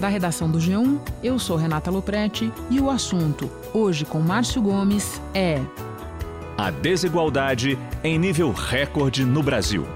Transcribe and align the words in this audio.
Da 0.00 0.08
redação 0.08 0.50
do 0.50 0.58
G1, 0.58 1.00
eu 1.22 1.38
sou 1.38 1.56
Renata 1.56 1.90
Loprete 1.90 2.52
e 2.70 2.78
o 2.78 2.90
assunto, 2.90 3.50
hoje 3.72 4.04
com 4.04 4.20
Márcio 4.20 4.60
Gomes, 4.60 5.20
é. 5.32 5.58
A 6.58 6.70
desigualdade 6.70 7.78
em 8.04 8.18
nível 8.18 8.52
recorde 8.52 9.24
no 9.24 9.42
Brasil. 9.42 9.86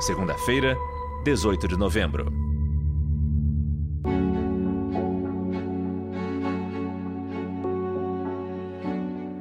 Segunda-feira, 0.00 0.76
18 1.24 1.68
de 1.68 1.76
novembro. 1.76 2.32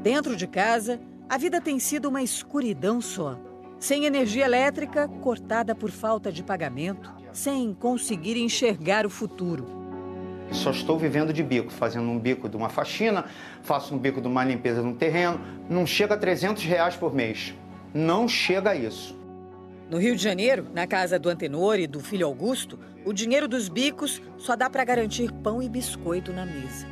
Dentro 0.04 0.36
de 0.36 0.46
casa, 0.46 1.00
a 1.28 1.38
vida 1.38 1.60
tem 1.60 1.80
sido 1.80 2.10
uma 2.10 2.21
escuridão 2.21 3.02
só. 3.02 3.49
Sem 3.79 4.04
energia 4.04 4.43
elétrica, 4.43 5.07
cortada 5.21 5.74
por 5.74 5.89
falta 5.89 6.32
de 6.32 6.43
pagamento, 6.43 7.10
sem 7.32 7.74
conseguir 7.74 8.36
enxergar 8.36 9.06
o 9.06 9.10
futuro. 9.10 9.65
Só 10.51 10.71
estou 10.71 10.97
vivendo 10.97 11.32
de 11.32 11.42
bico, 11.42 11.71
fazendo 11.71 12.10
um 12.10 12.20
bico 12.20 12.50
de 12.50 12.57
uma 12.57 12.68
faxina, 12.68 13.25
faço 13.61 13.96
um 13.96 13.97
bico 13.97 14.20
de 14.20 14.28
uma 14.28 14.43
limpeza 14.43 14.82
no 14.82 14.96
terreno. 14.96 15.39
Não 15.70 15.86
chega 15.86 16.15
a 16.15 16.18
300 16.18 16.64
reais 16.65 16.97
por 16.97 17.14
mês. 17.14 17.56
Não 17.93 18.28
chega 18.28 18.71
a 18.71 18.75
isso. 18.75 19.18
No 19.89 19.98
Rio 19.98 20.15
de 20.15 20.21
Janeiro, 20.21 20.68
na 20.73 20.86
casa 20.86 21.18
do 21.18 21.29
Antenor 21.29 21.79
e 21.79 21.87
do 21.87 22.01
filho 22.01 22.28
Augusto, 22.28 22.78
o 23.06 23.14
dinheiro 23.14 23.48
dos 23.48 23.70
bicos 23.70 24.21
só 24.37 24.56
dá 24.57 24.70
para 24.70 24.84
garantir 24.84 25.32
pão 25.32 25.61
e 25.64 25.70
biscoito 25.70 26.34
na 26.34 26.46
mesa. 26.46 26.86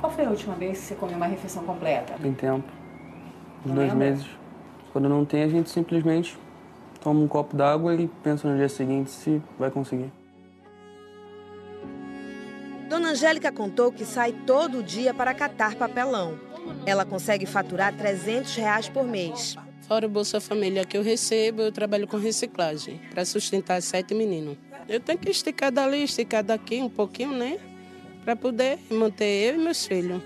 Qual 0.00 0.10
foi 0.10 0.24
a 0.24 0.30
última 0.30 0.54
vez 0.54 0.78
que 0.78 0.84
você 0.86 0.94
comeu 0.94 1.16
uma 1.16 1.26
refeição 1.26 1.62
completa? 1.64 2.14
Tem 2.20 2.32
tempo. 2.32 2.64
Dois 3.64 3.92
lembra? 3.92 3.94
meses. 3.94 4.41
Quando 4.92 5.08
não 5.08 5.24
tem, 5.24 5.42
a 5.42 5.48
gente 5.48 5.70
simplesmente 5.70 6.36
toma 7.00 7.20
um 7.20 7.28
copo 7.28 7.56
d'água 7.56 7.94
e 7.94 8.08
pensa 8.22 8.48
no 8.48 8.56
dia 8.56 8.68
seguinte 8.68 9.10
se 9.10 9.42
vai 9.58 9.70
conseguir. 9.70 10.12
Dona 12.88 13.10
Angélica 13.10 13.50
contou 13.50 13.90
que 13.90 14.04
sai 14.04 14.32
todo 14.46 14.82
dia 14.82 15.14
para 15.14 15.32
catar 15.32 15.74
papelão. 15.76 16.38
Ela 16.84 17.06
consegue 17.06 17.46
faturar 17.46 17.96
300 17.96 18.54
reais 18.54 18.88
por 18.88 19.04
mês. 19.04 19.56
Fora 19.88 20.06
o 20.06 20.10
Bolsa 20.10 20.40
Família 20.40 20.84
que 20.84 20.96
eu 20.96 21.02
recebo, 21.02 21.62
eu 21.62 21.72
trabalho 21.72 22.06
com 22.06 22.18
reciclagem 22.18 23.00
para 23.10 23.24
sustentar 23.24 23.80
sete 23.82 24.14
meninos. 24.14 24.56
Eu 24.88 25.00
tenho 25.00 25.18
que 25.18 25.30
esticar 25.30 25.72
dali, 25.72 26.02
esticar 26.02 26.44
daqui 26.44 26.82
um 26.82 26.88
pouquinho, 26.88 27.32
né? 27.32 27.58
Para 28.24 28.36
poder 28.36 28.78
manter 28.90 29.48
eu 29.48 29.54
e 29.54 29.58
meus 29.58 29.86
filhos. 29.86 30.22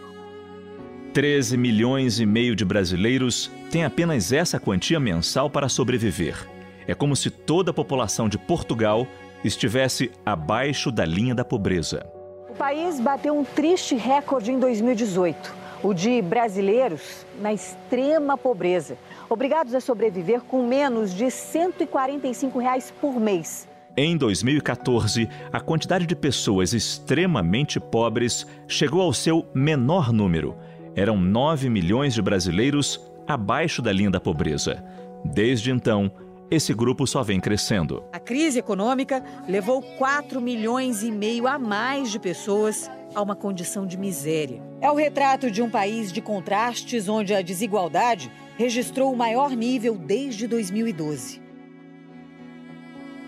13 1.16 1.56
milhões 1.56 2.20
e 2.20 2.26
meio 2.26 2.54
de 2.54 2.62
brasileiros 2.62 3.50
têm 3.70 3.86
apenas 3.86 4.32
essa 4.32 4.60
quantia 4.60 5.00
mensal 5.00 5.48
para 5.48 5.66
sobreviver. 5.66 6.46
É 6.86 6.94
como 6.94 7.16
se 7.16 7.30
toda 7.30 7.70
a 7.70 7.74
população 7.74 8.28
de 8.28 8.36
Portugal 8.36 9.06
estivesse 9.42 10.10
abaixo 10.26 10.92
da 10.92 11.06
linha 11.06 11.34
da 11.34 11.42
pobreza. 11.42 12.06
O 12.50 12.54
país 12.54 13.00
bateu 13.00 13.34
um 13.34 13.44
triste 13.44 13.94
recorde 13.94 14.52
em 14.52 14.58
2018, 14.58 15.54
o 15.82 15.94
de 15.94 16.20
brasileiros 16.20 17.24
na 17.40 17.50
extrema 17.50 18.36
pobreza, 18.36 18.98
obrigados 19.26 19.74
a 19.74 19.80
sobreviver 19.80 20.42
com 20.42 20.66
menos 20.66 21.14
de 21.14 21.30
145 21.30 22.58
reais 22.58 22.92
por 23.00 23.18
mês. 23.18 23.66
Em 23.96 24.14
2014, 24.18 25.26
a 25.50 25.60
quantidade 25.60 26.04
de 26.04 26.14
pessoas 26.14 26.74
extremamente 26.74 27.80
pobres 27.80 28.46
chegou 28.68 29.00
ao 29.00 29.14
seu 29.14 29.46
menor 29.54 30.12
número. 30.12 30.54
Eram 30.96 31.20
9 31.20 31.68
milhões 31.68 32.14
de 32.14 32.22
brasileiros 32.22 32.98
abaixo 33.28 33.82
da 33.82 33.92
linha 33.92 34.10
da 34.10 34.18
pobreza. 34.18 34.82
Desde 35.22 35.70
então, 35.70 36.10
esse 36.50 36.72
grupo 36.72 37.06
só 37.06 37.22
vem 37.22 37.38
crescendo. 37.38 38.02
A 38.14 38.18
crise 38.18 38.60
econômica 38.60 39.22
levou 39.46 39.82
4 39.82 40.40
milhões 40.40 41.02
e 41.02 41.12
meio 41.12 41.46
a 41.46 41.58
mais 41.58 42.10
de 42.10 42.18
pessoas 42.18 42.90
a 43.14 43.20
uma 43.20 43.36
condição 43.36 43.86
de 43.86 43.98
miséria. 43.98 44.62
É 44.80 44.90
o 44.90 44.94
retrato 44.94 45.50
de 45.50 45.60
um 45.60 45.68
país 45.68 46.10
de 46.10 46.22
contrastes 46.22 47.10
onde 47.10 47.34
a 47.34 47.42
desigualdade 47.42 48.32
registrou 48.56 49.12
o 49.12 49.16
maior 49.16 49.50
nível 49.50 49.98
desde 49.98 50.46
2012. 50.46 51.42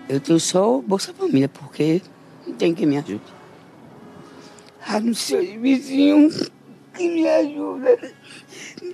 Eu 0.09 0.21
tenho 0.21 0.41
só 0.41 0.79
o 0.79 0.81
Bolsa 0.81 1.13
Família, 1.13 1.51
porque 1.51 2.01
não 2.47 2.55
tem 2.55 2.75
quem 2.75 2.87
me 2.87 2.97
ajude. 2.97 3.21
Ah, 4.87 5.01
não 5.01 5.13
sei, 5.13 5.59
vizinho 5.59 6.31
que 6.99 7.09
me 7.09 7.29
ajuda. 7.29 7.97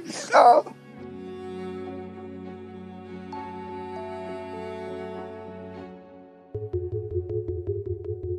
Só. 0.05 0.65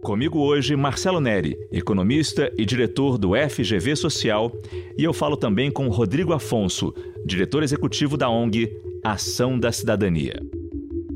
Comigo 0.03 0.39
hoje, 0.39 0.75
Marcelo 0.75 1.19
Neri, 1.19 1.57
economista 1.71 2.53
e 2.55 2.63
diretor 2.63 3.17
do 3.17 3.31
FGV 3.31 3.95
Social, 3.95 4.51
e 4.95 5.03
eu 5.03 5.11
falo 5.11 5.35
também 5.35 5.71
com 5.71 5.89
Rodrigo 5.89 6.31
Afonso, 6.31 6.93
diretor 7.25 7.63
executivo 7.63 8.15
da 8.15 8.29
ONG 8.29 8.71
Ação 9.03 9.57
da 9.57 9.71
Cidadania. 9.71 10.39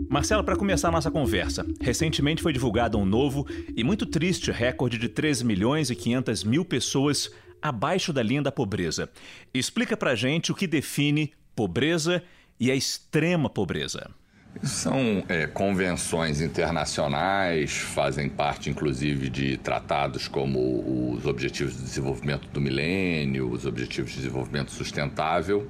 Marcelo, 0.09 0.43
para 0.43 0.55
começar 0.55 0.88
a 0.88 0.91
nossa 0.91 1.11
conversa, 1.11 1.63
recentemente 1.79 2.41
foi 2.41 2.51
divulgado 2.51 2.97
um 2.97 3.05
novo 3.05 3.45
e 3.75 3.83
muito 3.83 4.07
triste 4.07 4.49
recorde 4.49 4.97
de 4.97 5.07
13 5.07 5.45
milhões 5.45 5.91
e 5.91 5.95
500 5.95 6.43
mil 6.43 6.65
pessoas 6.65 7.31
abaixo 7.61 8.11
da 8.13 8.23
linha 8.23 8.41
da 8.41 8.51
pobreza. 8.51 9.09
Explica 9.53 9.95
pra 9.95 10.15
gente 10.15 10.51
o 10.51 10.55
que 10.55 10.67
define 10.67 11.33
pobreza 11.55 12.23
e 12.59 12.71
a 12.71 12.75
extrema 12.75 13.49
pobreza. 13.49 14.09
São 14.63 15.23
é, 15.29 15.45
convenções 15.45 16.41
internacionais, 16.41 17.77
fazem 17.77 18.27
parte 18.27 18.69
inclusive 18.69 19.29
de 19.29 19.57
tratados 19.57 20.27
como 20.27 21.13
os 21.15 21.25
Objetivos 21.25 21.77
de 21.77 21.83
Desenvolvimento 21.83 22.49
do 22.49 22.59
Milênio, 22.59 23.51
os 23.51 23.65
Objetivos 23.65 24.11
de 24.11 24.17
Desenvolvimento 24.17 24.71
Sustentável, 24.71 25.69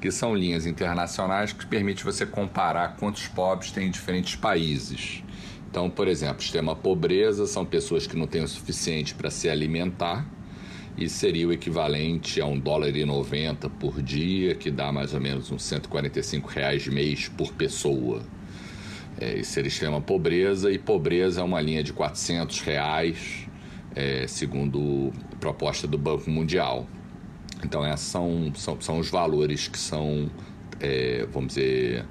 que 0.00 0.10
são 0.12 0.34
linhas 0.34 0.64
internacionais 0.64 1.52
que 1.52 1.66
permitem 1.66 2.04
você 2.04 2.24
comparar 2.24 2.96
quantos 2.96 3.26
pobres 3.26 3.72
tem 3.72 3.88
em 3.88 3.90
diferentes 3.90 4.36
países. 4.36 5.22
Então, 5.68 5.90
por 5.90 6.08
exemplo, 6.08 6.40
extrema 6.40 6.74
pobreza 6.74 7.46
são 7.46 7.66
pessoas 7.66 8.06
que 8.06 8.16
não 8.16 8.26
têm 8.26 8.42
o 8.42 8.48
suficiente 8.48 9.14
para 9.14 9.30
se 9.30 9.48
alimentar, 9.48 10.26
e 10.96 11.08
seria 11.08 11.48
o 11.48 11.52
equivalente 11.52 12.40
a 12.40 12.46
um 12.46 12.58
dólar 12.58 12.94
e 12.94 13.04
90 13.04 13.68
por 13.70 14.02
dia, 14.02 14.54
que 14.54 14.70
dá 14.70 14.92
mais 14.92 15.14
ou 15.14 15.20
menos 15.20 15.50
uns 15.50 15.62
145 15.62 16.48
reais 16.48 16.86
mês 16.88 17.28
por 17.28 17.52
pessoa. 17.52 18.22
É, 19.18 19.38
isso 19.38 19.52
seria 19.52 19.68
extrema 19.68 20.00
pobreza, 20.00 20.70
e 20.70 20.78
pobreza 20.78 21.40
é 21.40 21.44
uma 21.44 21.60
linha 21.60 21.82
de 21.82 21.92
400 21.92 22.60
reais, 22.60 23.46
é, 23.94 24.26
segundo 24.26 25.12
proposta 25.38 25.86
do 25.86 25.98
Banco 25.98 26.30
Mundial. 26.30 26.86
Então, 27.64 27.86
esses 27.86 28.06
são, 28.06 28.52
são, 28.54 28.80
são 28.80 28.98
os 28.98 29.10
valores 29.10 29.68
que 29.68 29.78
são, 29.78 30.30
é, 30.80 31.26
vamos 31.30 31.54
dizer, 31.54 32.06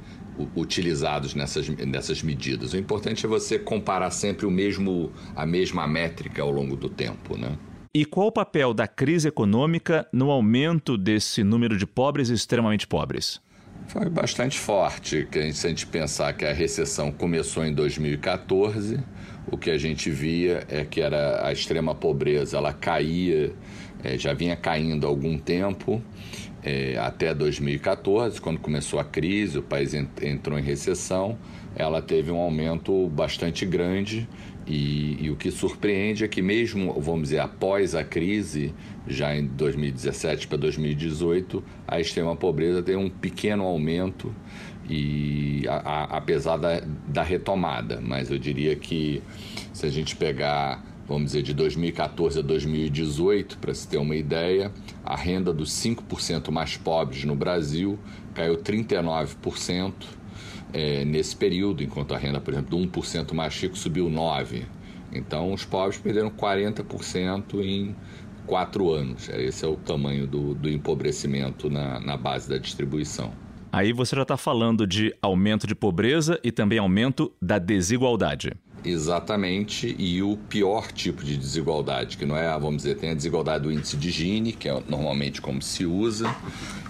utilizados 0.56 1.34
nessas, 1.34 1.68
nessas 1.70 2.22
medidas. 2.22 2.74
O 2.74 2.78
importante 2.78 3.26
é 3.26 3.30
você 3.30 3.58
comparar 3.58 4.12
sempre 4.12 4.46
o 4.46 4.52
mesmo, 4.52 5.12
a 5.36 5.46
mesma 5.46 5.88
métrica 5.88 6.42
ao 6.42 6.52
longo 6.52 6.76
do 6.76 6.90
tempo, 6.90 7.38
né? 7.38 7.58
E 7.94 8.06
qual 8.06 8.28
o 8.28 8.32
papel 8.32 8.72
da 8.74 8.88
crise 8.88 9.28
econômica 9.28 10.08
no 10.14 10.30
aumento 10.30 10.96
desse 10.96 11.44
número 11.44 11.76
de 11.76 11.88
pobres 11.88 12.30
e 12.30 12.34
extremamente 12.34 12.86
pobres? 12.86 13.42
Foi 13.88 14.08
bastante 14.08 14.60
forte. 14.60 15.28
Se 15.54 15.66
a 15.66 15.70
gente 15.70 15.88
pensar 15.88 16.34
que 16.34 16.46
a 16.46 16.54
recessão 16.54 17.12
começou 17.12 17.66
em 17.66 17.74
2014, 17.74 19.00
o 19.52 19.58
que 19.58 19.72
a 19.72 19.78
gente 19.80 20.12
via 20.12 20.64
é 20.70 20.86
que 20.86 21.02
era 21.02 21.48
a 21.48 21.52
extrema 21.52 21.96
pobreza, 21.96 22.58
ela 22.58 22.72
caía, 22.72 23.56
eh, 24.04 24.18
já 24.20 24.34
vinha 24.34 24.56
caindo 24.56 25.08
há 25.08 25.10
algum 25.10 25.40
tempo, 25.40 26.00
eh, 26.64 26.96
até 27.00 27.34
2014, 27.34 28.40
quando 28.40 28.60
começou 28.60 29.00
a 29.00 29.04
crise, 29.04 29.58
o 29.58 29.64
país 29.64 29.96
en- 29.96 30.08
entrou 30.22 30.60
em 30.60 30.62
recessão, 30.62 31.40
ela 31.76 32.00
teve 32.04 32.30
um 32.30 32.38
aumento 32.38 33.08
bastante 33.08 33.66
grande 33.66 34.30
e, 34.70 35.18
e 35.26 35.30
o 35.32 35.36
que 35.36 35.50
surpreende 35.50 36.24
é 36.24 36.28
que 36.28 36.42
mesmo, 36.44 36.94
vamos 37.02 37.24
dizer, 37.24 37.40
após 37.40 37.96
a 37.96 38.04
crise, 38.04 38.72
já 39.08 39.36
em 39.36 39.48
2017 39.48 40.48
para 40.48 40.58
2018, 40.60 41.64
a 41.88 42.00
extrema 42.00 42.36
pobreza 42.36 42.84
tem 42.84 42.96
um 42.96 43.10
pequeno 43.10 43.64
aumento 43.64 44.32
e 44.88 45.64
a- 45.68 45.78
a- 45.78 46.18
apesar 46.18 46.58
da, 46.58 46.82
da 47.08 47.24
retomada, 47.24 48.00
mas 48.00 48.30
eu 48.30 48.38
diria 48.38 48.76
que 48.76 49.22
se 49.74 49.86
a 49.88 49.90
gente 49.90 50.16
pegar, 50.16 50.84
vamos 51.08 51.26
dizer, 51.32 51.42
de 51.42 51.54
2014 51.54 52.38
a 52.40 52.42
2018, 52.44 53.58
para 53.58 53.74
se 53.74 53.88
ter 53.88 53.98
uma 53.98 54.16
ideia, 54.16 54.72
a 55.04 55.16
renda 55.16 55.52
dos 55.52 55.72
5% 55.72 56.52
mais 56.52 56.78
pobres 56.78 57.24
no 57.24 57.36
Brasil 57.36 57.98
caiu 58.36 58.56
39% 58.58 59.94
é, 60.74 61.04
nesse 61.06 61.36
período, 61.36 61.84
enquanto 61.84 62.14
a 62.14 62.18
renda, 62.18 62.40
por 62.40 62.54
exemplo, 62.54 62.78
do 62.78 63.00
1% 63.02 63.34
mais 63.34 63.54
rico 63.60 63.78
subiu 63.78 64.10
9%. 64.10 64.64
Então, 65.12 65.54
os 65.54 65.66
pobres 65.66 65.98
perderam 65.98 66.30
40% 66.30 67.62
em 67.64 67.96
quatro 68.46 68.92
anos. 68.92 69.30
Esse 69.30 69.66
é 69.66 69.68
o 69.68 69.76
tamanho 69.76 70.28
do, 70.28 70.54
do 70.54 70.70
empobrecimento 70.70 71.70
na, 71.70 72.00
na 72.00 72.16
base 72.16 72.50
da 72.50 72.58
distribuição. 72.58 73.32
Aí 73.72 73.94
você 73.94 74.16
já 74.16 74.24
está 74.24 74.36
falando 74.36 74.88
de 74.88 75.16
aumento 75.22 75.68
de 75.68 75.76
pobreza 75.76 76.40
e 76.44 76.52
também 76.52 76.80
aumento 76.80 77.32
da 77.42 77.60
desigualdade. 77.60 78.54
Exatamente, 78.84 79.94
e 80.00 80.24
o 80.24 80.38
pior 80.38 80.92
tipo 80.92 81.24
de 81.24 81.36
desigualdade, 81.36 82.18
que 82.18 82.26
não 82.26 82.36
é, 82.36 82.50
vamos 82.54 82.78
dizer, 82.78 82.96
tem 82.96 83.12
a 83.12 83.14
desigualdade 83.14 83.66
do 83.66 83.72
índice 83.72 83.98
de 83.98 84.10
Gini, 84.10 84.54
que 84.54 84.70
é 84.70 84.84
normalmente 84.88 85.42
como 85.42 85.62
se 85.62 85.86
usa, 85.86 86.34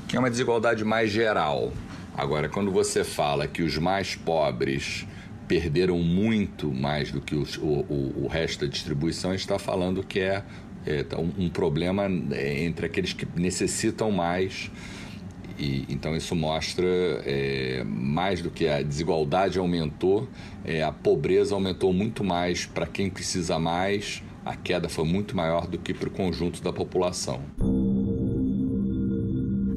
que 0.08 0.16
é 0.16 0.20
uma 0.20 0.30
desigualdade 0.30 0.86
mais 0.86 1.10
geral. 1.10 1.74
Agora, 2.20 2.50
quando 2.50 2.70
você 2.70 3.06
fala 3.06 3.48
que 3.48 3.64
os 3.64 3.78
mais 3.78 4.14
pobres 4.14 5.08
perderam 5.48 5.98
muito 6.00 6.70
mais 6.70 7.14
do 7.14 7.22
que 7.22 7.34
os, 7.34 7.56
o, 7.56 7.62
o, 7.62 8.26
o, 8.26 8.28
resto 8.28 8.66
da 8.66 8.68
distribuição, 8.70 9.34
está 9.34 9.58
falando 9.58 10.04
que 10.04 10.20
é, 10.20 10.44
é 10.86 11.06
um, 11.16 11.46
um 11.46 11.50
problema 11.50 12.12
é, 12.32 12.66
entre 12.66 12.86
aqueles 12.86 13.14
que 13.14 13.26
necessitam 13.40 14.12
mais 14.12 14.70
e, 15.58 15.86
então 15.88 16.14
isso 16.14 16.36
mostra 16.36 16.86
é, 17.26 17.86
mais 17.86 18.42
do 18.42 18.52
que 18.52 18.68
a 18.68 18.82
desigualdade 18.82 19.58
aumentou, 19.58 20.28
é, 20.66 20.84
a 20.84 20.92
pobreza 20.92 21.56
aumentou 21.56 21.94
muito 21.94 22.22
mais 22.22 22.66
para 22.66 22.86
quem 22.86 23.10
precisa 23.10 23.58
mais, 23.58 24.22
a 24.44 24.58
queda 24.58 24.90
foi 24.90 25.06
muito 25.06 25.38
maior 25.38 25.68
do 25.68 25.78
que 25.78 25.94
para 25.94 26.10
o 26.10 26.12
conjunto 26.12 26.62
da 26.62 26.74
população. 26.74 27.42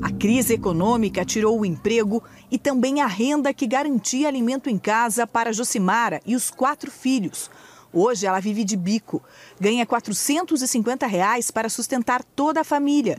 A 0.02 0.10
crise 0.10 0.54
econômica 0.54 1.24
tirou 1.24 1.60
o 1.60 1.64
emprego 1.64 2.24
e 2.50 2.58
também 2.58 3.00
a 3.00 3.06
renda 3.06 3.54
que 3.54 3.68
garantia 3.68 4.26
alimento 4.26 4.68
em 4.68 4.76
casa 4.76 5.28
para 5.28 5.52
Josimara 5.52 6.20
e 6.26 6.34
os 6.34 6.50
quatro 6.50 6.90
filhos. 6.90 7.48
Hoje 7.92 8.26
ela 8.26 8.40
vive 8.40 8.64
de 8.64 8.76
bico, 8.76 9.22
ganha 9.60 9.86
450 9.86 11.06
reais 11.06 11.52
para 11.52 11.68
sustentar 11.68 12.24
toda 12.24 12.62
a 12.62 12.64
família. 12.64 13.16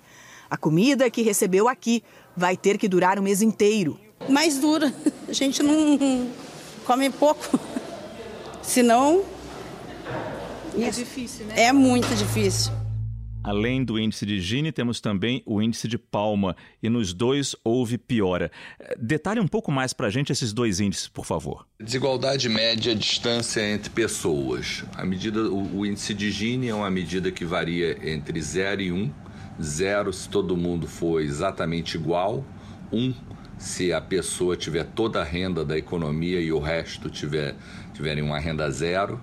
A 0.49 0.57
comida 0.57 1.09
que 1.09 1.21
recebeu 1.21 1.69
aqui 1.69 2.03
vai 2.35 2.57
ter 2.57 2.77
que 2.77 2.89
durar 2.89 3.17
um 3.17 3.23
mês 3.23 3.41
inteiro. 3.41 3.97
Mais 4.27 4.57
dura. 4.57 4.93
A 5.25 5.31
gente 5.31 5.63
não 5.63 6.27
come 6.85 7.09
pouco. 7.09 7.57
Senão. 8.61 9.23
É 10.77 10.89
difícil, 10.89 11.45
né? 11.45 11.53
É 11.55 11.71
muito 11.71 12.13
difícil. 12.15 12.73
Além 13.43 13.83
do 13.83 13.99
índice 13.99 14.25
de 14.25 14.39
Gini, 14.39 14.71
temos 14.71 15.01
também 15.01 15.43
o 15.45 15.61
índice 15.61 15.85
de 15.85 15.97
Palma, 15.97 16.55
e 16.81 16.87
nos 16.87 17.13
dois 17.13 17.53
houve 17.61 17.97
piora. 17.97 18.49
Detalhe 18.97 19.41
um 19.41 19.47
pouco 19.47 19.69
mais 19.69 19.91
para 19.91 20.07
a 20.07 20.09
gente 20.09 20.31
esses 20.31 20.53
dois 20.53 20.79
índices, 20.79 21.09
por 21.09 21.25
favor. 21.25 21.67
Desigualdade 21.77 22.47
média, 22.47 22.95
distância 22.95 23.61
entre 23.61 23.89
pessoas. 23.89 24.85
A 24.95 25.05
medida, 25.05 25.41
o, 25.49 25.79
o 25.79 25.85
índice 25.85 26.13
de 26.13 26.31
Gini 26.31 26.69
é 26.69 26.75
uma 26.75 26.89
medida 26.89 27.31
que 27.31 27.43
varia 27.43 27.97
entre 28.09 28.41
0 28.41 28.81
e 28.81 28.91
1. 28.93 28.95
Um 28.95 29.11
zero 29.61 30.13
se 30.13 30.29
todo 30.29 30.55
mundo 30.55 30.87
for 30.87 31.21
exatamente 31.21 31.95
igual, 31.95 32.45
um 32.91 33.13
se 33.57 33.93
a 33.93 34.01
pessoa 34.01 34.57
tiver 34.57 34.83
toda 34.83 35.21
a 35.21 35.23
renda 35.23 35.63
da 35.63 35.77
economia 35.77 36.41
e 36.41 36.51
o 36.51 36.59
resto 36.59 37.09
tiver 37.09 37.55
tiverem 37.93 38.23
uma 38.23 38.39
renda 38.39 38.69
zero, 38.71 39.21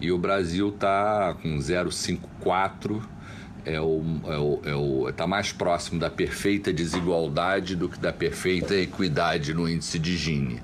e 0.00 0.12
o 0.12 0.18
Brasil 0.18 0.68
está 0.68 1.34
com 1.40 1.56
0,54 1.56 3.00
é 3.64 3.80
o, 3.80 4.02
é 4.26 4.38
o, 4.38 4.60
é 4.64 4.74
o, 4.74 5.12
tá 5.12 5.26
mais 5.26 5.52
próximo 5.52 6.00
da 6.00 6.10
perfeita 6.10 6.72
desigualdade 6.72 7.76
do 7.76 7.88
que 7.88 7.98
da 7.98 8.12
perfeita 8.12 8.74
equidade 8.74 9.54
no 9.54 9.68
índice 9.68 9.98
de 9.98 10.16
Gini. 10.16 10.62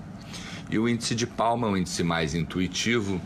E 0.71 0.79
o 0.79 0.89
índice 0.89 1.15
de 1.15 1.27
Palma 1.27 1.69
é 1.69 1.71
um 1.71 1.77
índice 1.77 2.03
mais 2.03 2.35
intuitivo 2.35 3.21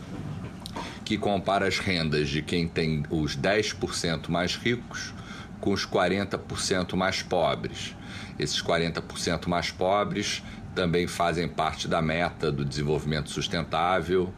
que 1.03 1.17
compara 1.17 1.67
as 1.67 1.79
rendas 1.79 2.29
de 2.29 2.41
quem 2.41 2.67
tem 2.67 3.03
os 3.09 3.35
10% 3.35 4.29
mais 4.29 4.55
ricos 4.55 5.13
com 5.59 5.71
os 5.71 5.85
40% 5.85 6.95
mais 6.95 7.21
pobres. 7.21 7.95
Esses 8.39 8.61
40% 8.61 9.47
mais 9.47 9.71
pobres 9.71 10.41
também 10.73 11.07
fazem 11.07 11.47
parte 11.47 11.87
da 11.87 12.01
meta 12.01 12.51
do 12.51 12.63
desenvolvimento 12.63 13.29
sustentável, 13.29 14.33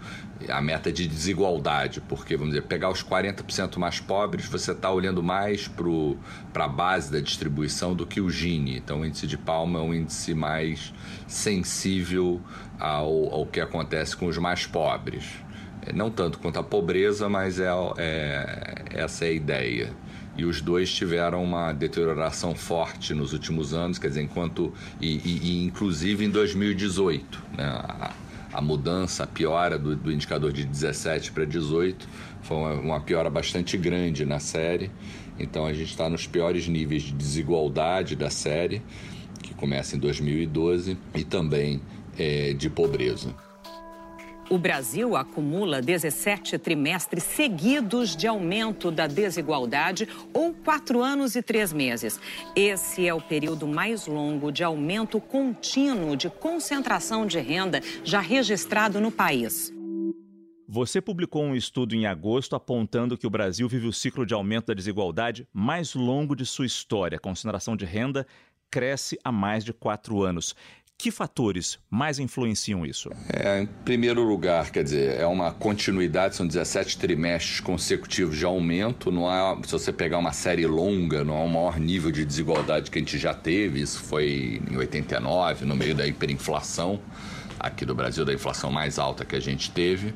a 0.49 0.61
meta 0.61 0.91
de 0.91 1.07
desigualdade, 1.07 2.01
porque, 2.01 2.35
vamos 2.35 2.53
dizer, 2.53 2.67
pegar 2.67 2.89
os 2.89 3.03
40% 3.03 3.77
mais 3.77 3.99
pobres, 3.99 4.45
você 4.45 4.71
está 4.71 4.91
olhando 4.91 5.21
mais 5.21 5.69
para 6.51 6.65
a 6.65 6.67
base 6.67 7.11
da 7.11 7.19
distribuição 7.19 7.95
do 7.95 8.05
que 8.05 8.19
o 8.19 8.29
Gini. 8.29 8.77
Então, 8.77 9.01
o 9.01 9.05
índice 9.05 9.27
de 9.27 9.37
Palma 9.37 9.79
é 9.79 9.81
um 9.81 9.93
índice 9.93 10.33
mais 10.33 10.93
sensível 11.27 12.41
ao, 12.79 13.33
ao 13.33 13.45
que 13.45 13.61
acontece 13.61 14.17
com 14.17 14.25
os 14.25 14.37
mais 14.37 14.65
pobres. 14.65 15.25
É, 15.81 15.93
não 15.93 16.09
tanto 16.09 16.39
quanto 16.39 16.59
a 16.59 16.63
pobreza, 16.63 17.29
mas 17.29 17.59
é, 17.59 17.69
é 17.97 18.75
essa 18.91 19.25
é 19.25 19.29
a 19.29 19.31
ideia 19.31 20.03
e 20.37 20.45
os 20.45 20.61
dois 20.61 20.91
tiveram 20.91 21.43
uma 21.43 21.71
deterioração 21.71 22.55
forte 22.55 23.13
nos 23.13 23.33
últimos 23.33 23.73
anos, 23.73 23.99
quer 23.99 24.07
dizer, 24.07 24.21
enquanto 24.21 24.73
e, 24.99 25.17
e, 25.17 25.39
e 25.43 25.65
inclusive 25.65 26.25
em 26.25 26.29
2018, 26.29 27.43
né, 27.55 27.63
a, 27.63 28.13
a, 28.51 28.61
mudança, 28.61 29.23
a 29.23 29.27
piora 29.27 29.77
do, 29.77 29.95
do 29.95 30.11
indicador 30.11 30.51
de 30.51 30.65
17 30.65 31.31
para 31.31 31.45
18 31.45 32.07
foi 32.41 32.57
uma, 32.57 32.73
uma 32.73 32.99
piora 32.99 33.29
bastante 33.29 33.77
grande 33.77 34.25
na 34.25 34.39
série. 34.39 34.89
Então 35.37 35.65
a 35.65 35.73
gente 35.73 35.89
está 35.89 36.09
nos 36.09 36.27
piores 36.27 36.67
níveis 36.67 37.03
de 37.03 37.13
desigualdade 37.13 38.15
da 38.15 38.29
série, 38.29 38.81
que 39.41 39.53
começa 39.53 39.95
em 39.95 39.99
2012, 39.99 40.97
e 41.15 41.23
também 41.23 41.81
é, 42.17 42.53
de 42.53 42.69
pobreza. 42.69 43.33
O 44.49 44.57
Brasil 44.57 45.15
acumula 45.15 45.81
17 45.81 46.57
trimestres 46.57 47.23
seguidos 47.23 48.15
de 48.15 48.27
aumento 48.27 48.91
da 48.91 49.07
desigualdade, 49.07 50.07
ou 50.33 50.53
quatro 50.53 51.01
anos 51.01 51.35
e 51.35 51.41
três 51.41 51.71
meses. 51.71 52.19
Esse 52.55 53.07
é 53.07 53.13
o 53.13 53.21
período 53.21 53.67
mais 53.67 54.05
longo 54.05 54.51
de 54.51 54.63
aumento 54.63 55.19
contínuo 55.19 56.17
de 56.17 56.29
concentração 56.29 57.25
de 57.25 57.39
renda 57.39 57.81
já 58.03 58.19
registrado 58.19 58.99
no 58.99 59.11
país. 59.11 59.73
Você 60.67 60.99
publicou 60.99 61.43
um 61.43 61.55
estudo 61.55 61.95
em 61.95 62.05
agosto 62.05 62.55
apontando 62.55 63.17
que 63.17 63.27
o 63.27 63.29
Brasil 63.29 63.67
vive 63.69 63.87
o 63.87 63.93
ciclo 63.93 64.25
de 64.25 64.33
aumento 64.33 64.67
da 64.67 64.73
desigualdade 64.73 65.47
mais 65.53 65.93
longo 65.93 66.35
de 66.35 66.45
sua 66.45 66.65
história. 66.65 67.17
A 67.17 67.21
concentração 67.21 67.75
de 67.75 67.85
renda 67.85 68.25
cresce 68.73 69.19
há 69.23 69.31
mais 69.31 69.63
de 69.63 69.71
quatro 69.71 70.23
anos. 70.23 70.55
Que 70.97 71.11
fatores 71.11 71.79
mais 71.89 72.17
influenciam 72.17 72.85
isso? 72.85 73.09
É, 73.27 73.61
em 73.61 73.65
primeiro 73.65 74.23
lugar, 74.23 74.71
quer 74.71 74.83
dizer, 74.83 75.19
é 75.19 75.27
uma 75.27 75.51
continuidade, 75.51 76.35
são 76.35 76.47
17 76.47 76.97
trimestres 76.97 77.59
consecutivos 77.59 78.37
de 78.37 78.45
aumento. 78.45 79.11
Não 79.11 79.27
há, 79.27 79.57
se 79.65 79.71
você 79.71 79.91
pegar 79.91 80.17
uma 80.17 80.31
série 80.31 80.65
longa, 80.65 81.23
não 81.23 81.35
há 81.35 81.43
o 81.43 81.49
maior 81.49 81.79
nível 81.79 82.09
de 82.09 82.23
desigualdade 82.23 82.89
que 82.89 82.99
a 82.99 83.01
gente 83.01 83.17
já 83.17 83.33
teve. 83.33 83.81
Isso 83.81 83.99
foi 83.99 84.61
em 84.71 84.77
89, 84.77 85.65
no 85.65 85.75
meio 85.75 85.93
da 85.93 86.07
hiperinflação 86.07 87.01
aqui 87.59 87.85
do 87.85 87.95
Brasil, 87.95 88.23
da 88.23 88.33
inflação 88.33 88.71
mais 88.71 88.99
alta 88.99 89.25
que 89.25 89.35
a 89.35 89.39
gente 89.39 89.71
teve. 89.71 90.13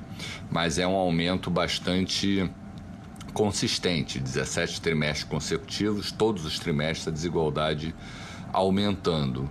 Mas 0.50 0.78
é 0.78 0.88
um 0.88 0.96
aumento 0.96 1.50
bastante 1.50 2.50
consistente 3.34 4.20
17 4.20 4.82
trimestres 4.82 5.24
consecutivos, 5.24 6.12
todos 6.12 6.46
os 6.46 6.60
trimestres 6.60 7.08
a 7.08 7.12
desigualdade 7.12 7.94
aumentando. 8.52 9.50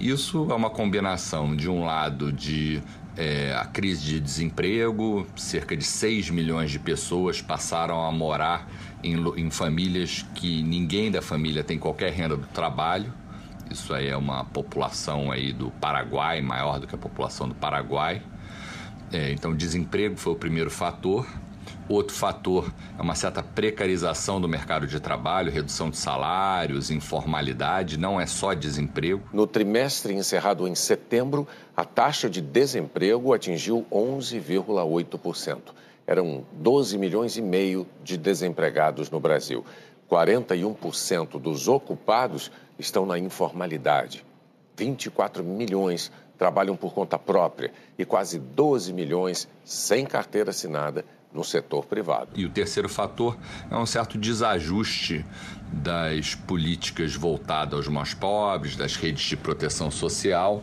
Isso 0.00 0.46
é 0.50 0.54
uma 0.54 0.70
combinação, 0.70 1.54
de 1.54 1.68
um 1.68 1.84
lado, 1.84 2.32
de 2.32 2.82
é, 3.18 3.54
a 3.54 3.66
crise 3.66 4.02
de 4.02 4.18
desemprego, 4.18 5.26
cerca 5.36 5.76
de 5.76 5.84
6 5.84 6.30
milhões 6.30 6.70
de 6.70 6.78
pessoas 6.78 7.42
passaram 7.42 8.02
a 8.06 8.10
morar 8.10 8.66
em, 9.04 9.16
em 9.36 9.50
famílias 9.50 10.24
que 10.34 10.62
ninguém 10.62 11.10
da 11.10 11.20
família 11.20 11.62
tem 11.62 11.78
qualquer 11.78 12.14
renda 12.14 12.34
do 12.34 12.46
trabalho. 12.46 13.12
Isso 13.70 13.92
aí 13.92 14.08
é 14.08 14.16
uma 14.16 14.42
população 14.46 15.30
aí 15.30 15.52
do 15.52 15.70
Paraguai, 15.72 16.40
maior 16.40 16.80
do 16.80 16.86
que 16.86 16.94
a 16.94 16.98
população 16.98 17.46
do 17.46 17.54
Paraguai. 17.54 18.22
É, 19.12 19.30
então, 19.32 19.54
desemprego 19.54 20.16
foi 20.16 20.32
o 20.32 20.36
primeiro 20.36 20.70
fator. 20.70 21.26
Outro 21.90 22.14
fator 22.14 22.72
é 22.96 23.02
uma 23.02 23.16
certa 23.16 23.42
precarização 23.42 24.40
do 24.40 24.48
mercado 24.48 24.86
de 24.86 25.00
trabalho, 25.00 25.50
redução 25.50 25.90
de 25.90 25.96
salários, 25.96 26.88
informalidade, 26.88 27.98
não 27.98 28.20
é 28.20 28.26
só 28.26 28.54
desemprego. 28.54 29.20
No 29.32 29.44
trimestre 29.44 30.14
encerrado 30.14 30.68
em 30.68 30.74
setembro, 30.76 31.48
a 31.76 31.84
taxa 31.84 32.30
de 32.30 32.40
desemprego 32.40 33.34
atingiu 33.34 33.84
11,8%. 33.90 35.58
Eram 36.06 36.44
12 36.52 36.96
milhões 36.96 37.36
e 37.36 37.42
meio 37.42 37.84
de 38.04 38.16
desempregados 38.16 39.10
no 39.10 39.18
Brasil. 39.18 39.64
41% 40.08 41.40
dos 41.40 41.66
ocupados 41.66 42.52
estão 42.78 43.04
na 43.04 43.18
informalidade. 43.18 44.24
24 44.76 45.42
milhões 45.42 46.12
trabalham 46.38 46.76
por 46.76 46.94
conta 46.94 47.18
própria 47.18 47.72
e 47.98 48.04
quase 48.04 48.38
12 48.38 48.92
milhões 48.92 49.48
sem 49.64 50.06
carteira 50.06 50.50
assinada 50.50 51.04
no 51.32 51.44
setor 51.44 51.84
privado. 51.86 52.30
E 52.34 52.44
o 52.44 52.50
terceiro 52.50 52.88
fator 52.88 53.36
é 53.70 53.76
um 53.76 53.86
certo 53.86 54.18
desajuste 54.18 55.24
das 55.72 56.34
políticas 56.34 57.14
voltadas 57.14 57.74
aos 57.74 57.88
mais 57.88 58.14
pobres, 58.14 58.76
das 58.76 58.96
redes 58.96 59.24
de 59.24 59.36
proteção 59.36 59.90
social, 59.90 60.62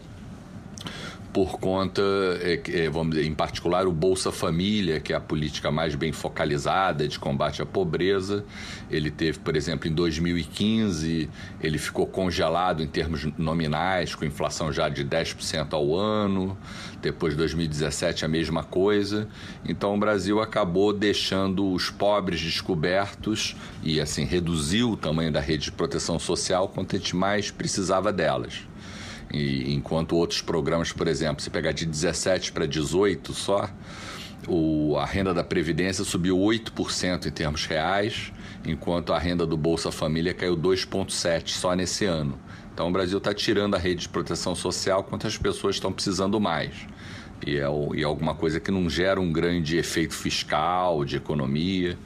por 1.37 1.59
conta, 1.59 2.01
é, 2.41 2.59
é, 2.67 2.89
vamos 2.89 3.15
dizer, 3.15 3.27
em 3.27 3.35
particular 3.35 3.85
o 3.85 3.91
Bolsa 3.91 4.31
Família, 4.31 4.99
que 4.99 5.13
é 5.13 5.15
a 5.15 5.19
política 5.19 5.69
mais 5.69 5.93
bem 5.93 6.11
focalizada 6.11 7.07
de 7.07 7.19
combate 7.19 7.61
à 7.61 7.65
pobreza. 7.65 8.43
Ele 8.89 9.11
teve, 9.11 9.37
por 9.37 9.55
exemplo, 9.55 9.87
em 9.87 9.93
2015, 9.93 11.29
ele 11.61 11.77
ficou 11.77 12.07
congelado 12.07 12.81
em 12.81 12.87
termos 12.87 13.27
nominais, 13.37 14.15
com 14.15 14.25
inflação 14.25 14.73
já 14.73 14.89
de 14.89 15.05
10% 15.05 15.73
ao 15.73 15.95
ano. 15.95 16.57
Depois 17.03 17.33
de 17.33 17.37
2017, 17.37 18.25
a 18.25 18.27
mesma 18.27 18.63
coisa. 18.63 19.27
Então, 19.63 19.93
o 19.93 19.99
Brasil 19.99 20.41
acabou 20.41 20.91
deixando 20.91 21.71
os 21.71 21.91
pobres 21.91 22.41
descobertos 22.41 23.55
e, 23.83 24.01
assim, 24.01 24.25
reduziu 24.25 24.89
o 24.89 24.97
tamanho 24.97 25.31
da 25.31 25.39
rede 25.39 25.65
de 25.65 25.71
proteção 25.71 26.17
social 26.17 26.67
quanto 26.67 26.95
a 26.95 26.97
gente 26.97 27.15
mais 27.15 27.51
precisava 27.51 28.11
delas. 28.11 28.63
E, 29.33 29.73
enquanto 29.73 30.15
outros 30.15 30.41
programas, 30.41 30.91
por 30.91 31.07
exemplo, 31.07 31.41
se 31.41 31.49
pegar 31.49 31.71
de 31.71 31.85
17 31.85 32.51
para 32.51 32.65
18 32.65 33.33
só, 33.33 33.69
o, 34.47 34.95
a 34.97 35.05
renda 35.05 35.33
da 35.33 35.43
Previdência 35.43 36.03
subiu 36.03 36.37
8% 36.37 37.25
em 37.25 37.31
termos 37.31 37.65
reais, 37.65 38.31
enquanto 38.65 39.13
a 39.13 39.19
renda 39.19 39.45
do 39.45 39.57
Bolsa 39.57 39.91
Família 39.91 40.33
caiu 40.33 40.55
2,7% 40.55 41.49
só 41.49 41.73
nesse 41.73 42.05
ano. 42.05 42.37
Então 42.73 42.89
o 42.89 42.91
Brasil 42.91 43.17
está 43.17 43.33
tirando 43.33 43.75
a 43.75 43.79
rede 43.79 44.01
de 44.01 44.09
proteção 44.09 44.53
social 44.53 45.03
quanto 45.03 45.25
as 45.25 45.37
pessoas 45.37 45.75
estão 45.75 45.91
precisando 45.91 46.39
mais. 46.39 46.73
E 47.45 47.57
é, 47.57 47.65
e 47.95 48.01
é 48.01 48.03
alguma 48.03 48.35
coisa 48.35 48.59
que 48.59 48.71
não 48.71 48.89
gera 48.89 49.19
um 49.19 49.31
grande 49.31 49.77
efeito 49.77 50.13
fiscal, 50.13 51.03
de 51.03 51.17
economia. 51.17 51.97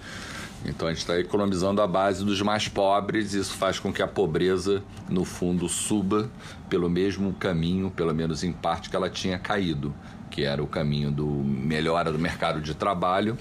Então 0.66 0.88
a 0.88 0.92
gente 0.92 1.02
está 1.02 1.20
economizando 1.20 1.82
a 1.82 1.88
base 1.88 2.24
dos 2.24 2.42
mais 2.42 2.68
pobres, 2.68 3.34
e 3.34 3.40
isso 3.40 3.56
faz 3.56 3.80
com 3.80 3.92
que 3.92 4.02
a 4.02 4.08
pobreza, 4.08 4.84
no 5.10 5.26
fundo, 5.26 5.68
suba 5.68 6.30
pelo 6.70 6.90
mesmo 6.90 7.34
caminho, 7.34 7.90
pelo 7.92 8.14
menos 8.14 8.44
em 8.44 8.52
parte, 8.52 8.90
que 8.90 8.96
ela 8.96 9.10
tinha 9.10 9.40
caído, 9.40 9.94
que 10.30 10.44
era 10.44 10.64
o 10.64 10.68
caminho 10.68 11.12
do 11.12 11.26
melhora 11.26 12.12
do 12.12 12.20
mercado 12.20 12.62
de 12.62 12.74
trabalho 12.74 13.38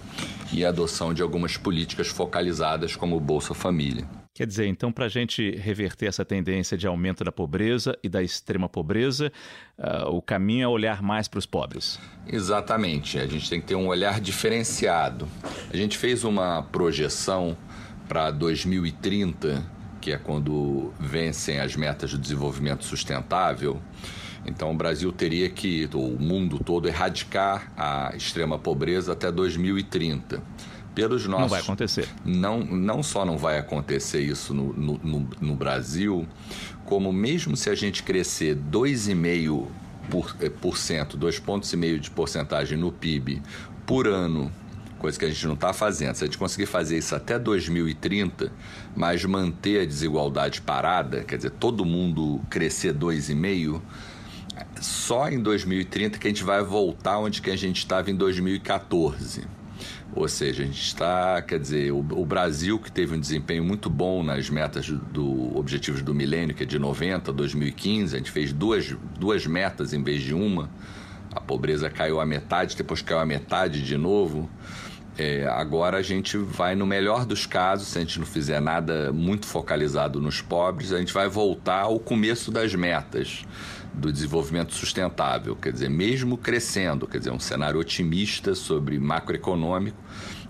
e 0.52 0.64
a 0.64 0.70
adoção 0.70 1.12
de 1.12 1.22
algumas 1.22 1.56
políticas 1.56 2.08
focalizadas, 2.08 2.96
como 2.96 3.16
o 3.16 3.20
Bolsa 3.20 3.54
Família. 3.54 4.19
Quer 4.32 4.46
dizer, 4.46 4.66
então, 4.66 4.92
para 4.92 5.06
a 5.06 5.08
gente 5.08 5.50
reverter 5.56 6.06
essa 6.06 6.24
tendência 6.24 6.78
de 6.78 6.86
aumento 6.86 7.24
da 7.24 7.32
pobreza 7.32 7.98
e 8.02 8.08
da 8.08 8.22
extrema 8.22 8.68
pobreza, 8.68 9.32
uh, 9.76 10.08
o 10.08 10.22
caminho 10.22 10.64
é 10.64 10.68
olhar 10.68 11.02
mais 11.02 11.26
para 11.26 11.38
os 11.38 11.46
pobres. 11.46 11.98
Exatamente. 12.26 13.18
A 13.18 13.26
gente 13.26 13.50
tem 13.50 13.60
que 13.60 13.66
ter 13.66 13.74
um 13.74 13.88
olhar 13.88 14.20
diferenciado. 14.20 15.28
A 15.72 15.76
gente 15.76 15.98
fez 15.98 16.22
uma 16.22 16.62
projeção 16.62 17.56
para 18.08 18.30
2030, 18.30 19.66
que 20.00 20.12
é 20.12 20.16
quando 20.16 20.92
vencem 20.98 21.58
as 21.58 21.74
metas 21.74 22.12
do 22.12 22.18
desenvolvimento 22.18 22.84
sustentável. 22.84 23.80
Então, 24.46 24.70
o 24.70 24.74
Brasil 24.74 25.10
teria 25.12 25.50
que, 25.50 25.88
o 25.92 26.18
mundo 26.18 26.60
todo, 26.60 26.86
erradicar 26.86 27.70
a 27.76 28.12
extrema 28.16 28.58
pobreza 28.58 29.12
até 29.12 29.30
2030 29.30 30.40
pelos 30.94 31.26
nossos. 31.26 31.42
Não 31.42 31.48
vai 31.48 31.60
acontecer. 31.60 32.08
Não, 32.24 32.60
não 32.60 33.02
só 33.02 33.24
não 33.24 33.36
vai 33.36 33.58
acontecer 33.58 34.20
isso 34.20 34.52
no, 34.54 34.72
no, 34.72 35.00
no, 35.02 35.28
no 35.40 35.56
Brasil, 35.56 36.26
como 36.84 37.12
mesmo 37.12 37.56
se 37.56 37.70
a 37.70 37.74
gente 37.74 38.02
crescer 38.02 38.56
2,5%, 38.56 39.66
por, 40.10 40.36
eh, 40.40 40.50
por 40.50 40.76
cento, 40.76 41.16
dois 41.16 41.38
pontos 41.38 41.72
e 41.72 41.76
meio 41.76 42.00
de 42.00 42.10
porcentagem 42.10 42.76
no 42.76 42.90
PIB 42.90 43.40
por 43.86 44.08
ano, 44.08 44.50
coisa 44.98 45.18
que 45.18 45.24
a 45.24 45.28
gente 45.28 45.46
não 45.46 45.54
está 45.54 45.72
fazendo. 45.72 46.14
Se 46.14 46.24
a 46.24 46.26
gente 46.26 46.38
conseguir 46.38 46.66
fazer 46.66 46.98
isso 46.98 47.14
até 47.14 47.38
2030, 47.38 48.52
mas 48.94 49.24
manter 49.24 49.82
a 49.82 49.84
desigualdade 49.84 50.60
parada, 50.60 51.24
quer 51.24 51.36
dizer, 51.36 51.50
todo 51.50 51.84
mundo 51.84 52.40
crescer 52.50 52.92
2,5%, 52.94 53.80
só 54.80 55.28
em 55.28 55.40
2030 55.40 56.18
que 56.18 56.26
a 56.26 56.30
gente 56.30 56.44
vai 56.44 56.62
voltar 56.62 57.18
onde 57.18 57.40
que 57.40 57.50
a 57.50 57.56
gente 57.56 57.78
estava 57.78 58.10
em 58.10 58.14
2014. 58.14 59.44
Ou 60.14 60.28
seja, 60.28 60.62
a 60.62 60.66
gente 60.66 60.80
está, 60.80 61.40
quer 61.42 61.58
dizer, 61.58 61.92
o, 61.92 61.98
o, 61.98 62.26
Brasil 62.26 62.78
que 62.78 62.90
teve 62.90 63.14
um 63.14 63.20
desempenho 63.20 63.64
muito 63.64 63.88
bom 63.88 64.22
nas 64.22 64.50
metas 64.50 64.88
do, 64.88 64.96
do 64.96 65.58
Objetivos 65.58 66.02
do 66.02 66.14
Milênio, 66.14 66.54
que 66.54 66.62
é 66.64 66.66
de 66.66 66.78
90 66.78 67.30
a 67.30 67.34
2015, 67.34 68.14
a 68.14 68.18
gente 68.18 68.30
fez 68.30 68.52
duas, 68.52 68.96
duas 69.18 69.46
metas 69.46 69.92
em 69.92 70.02
vez 70.02 70.22
de 70.22 70.34
uma. 70.34 70.70
A 71.32 71.40
pobreza 71.40 71.88
caiu 71.88 72.20
a 72.20 72.26
metade, 72.26 72.76
depois 72.76 73.02
caiu 73.02 73.20
a 73.20 73.26
metade 73.26 73.82
de 73.82 73.96
novo. 73.96 74.50
É, 75.16 75.46
agora 75.46 75.98
a 75.98 76.02
gente 76.02 76.36
vai, 76.36 76.74
no 76.74 76.86
melhor 76.86 77.26
dos 77.26 77.44
casos, 77.46 77.88
se 77.88 77.98
a 77.98 78.00
gente 78.00 78.18
não 78.18 78.26
fizer 78.26 78.60
nada 78.60 79.12
muito 79.12 79.46
focalizado 79.46 80.20
nos 80.20 80.40
pobres, 80.40 80.92
a 80.92 80.98
gente 80.98 81.12
vai 81.12 81.28
voltar 81.28 81.82
ao 81.82 82.00
começo 82.00 82.50
das 82.50 82.74
metas 82.74 83.44
do 83.92 84.12
desenvolvimento 84.12 84.74
sustentável, 84.74 85.54
quer 85.56 85.72
dizer, 85.72 85.90
mesmo 85.90 86.36
crescendo, 86.36 87.06
quer 87.06 87.18
dizer, 87.18 87.30
um 87.30 87.40
cenário 87.40 87.78
otimista 87.80 88.54
sobre 88.54 88.98
macroeconômico, 88.98 89.98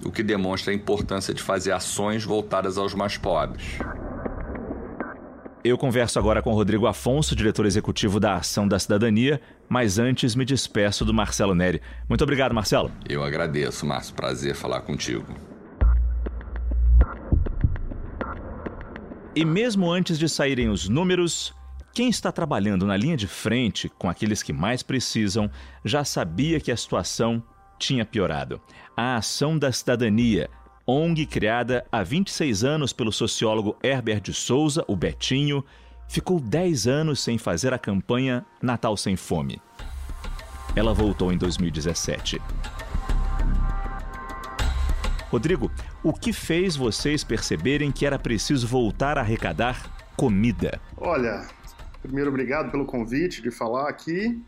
o 0.05 0.11
que 0.11 0.23
demonstra 0.23 0.73
a 0.73 0.75
importância 0.75 1.35
de 1.35 1.43
fazer 1.43 1.73
ações 1.73 2.25
voltadas 2.25 2.79
aos 2.79 2.95
mais 2.95 3.17
pobres. 3.17 3.79
Eu 5.63 5.77
converso 5.77 6.19
agora 6.19 6.41
com 6.41 6.55
Rodrigo 6.55 6.87
Afonso, 6.87 7.37
diretor 7.37 7.67
executivo 7.67 8.19
da 8.19 8.37
Ação 8.37 8.67
da 8.67 8.79
Cidadania, 8.79 9.41
mas 9.69 9.99
antes 9.99 10.35
me 10.35 10.45
despeço 10.45 11.05
do 11.05 11.13
Marcelo 11.13 11.55
Neri. 11.55 11.83
Muito 12.09 12.25
obrigado, 12.25 12.55
Marcelo. 12.55 12.91
Eu 13.07 13.23
agradeço, 13.23 13.85
Márcio. 13.85 14.15
Prazer 14.15 14.55
falar 14.55 14.81
contigo. 14.81 15.27
E 19.37 19.45
mesmo 19.45 19.91
antes 19.91 20.19
de 20.19 20.29
saírem 20.29 20.71
os 20.71 20.89
números, 20.89 21.55
quem 21.93 22.09
está 22.09 22.31
trabalhando 22.31 22.87
na 22.87 22.97
linha 22.97 23.17
de 23.17 23.27
frente 23.27 23.89
com 23.89 24.09
aqueles 24.09 24.43
que 24.43 24.53
mais 24.53 24.83
precisam 24.83 25.51
já 25.85 26.05
sabia 26.05 26.61
que 26.61 26.71
a 26.71 26.77
situação 26.77 27.43
tinha 27.79 28.05
piorado. 28.05 28.61
A 28.97 29.17
Ação 29.17 29.59
da 29.59 29.73
Cidadania, 29.73 30.49
ONG 30.87 31.27
criada 31.27 31.85
há 31.91 32.03
26 32.03 32.63
anos 32.65 32.93
pelo 32.93 33.11
sociólogo 33.11 33.77
Herbert 33.83 34.21
de 34.21 34.33
Souza, 34.33 34.85
o 34.87 34.95
Betinho, 34.95 35.65
ficou 36.09 36.39
10 36.39 36.87
anos 36.87 37.21
sem 37.21 37.39
fazer 37.39 37.73
a 37.73 37.79
campanha 37.79 38.45
Natal 38.63 38.97
Sem 38.97 39.17
Fome. 39.17 39.61
Ela 40.77 40.95
voltou 40.95 41.33
em 41.33 41.39
2017. 41.39 42.41
Rodrigo, 45.31 45.71
o 46.03 46.13
que 46.13 46.33
fez 46.33 46.75
vocês 46.77 47.23
perceberem 47.23 47.93
que 47.93 48.05
era 48.05 48.19
preciso 48.19 48.67
voltar 48.67 49.17
a 49.17 49.21
arrecadar 49.21 50.13
comida? 50.17 50.81
Olha, 50.97 51.47
Primeiro, 52.03 52.31
obrigado 52.31 52.71
pelo 52.71 52.87
convite 52.87 53.43
de 53.43 53.51
falar 53.51 53.89
aqui. 53.89 54.43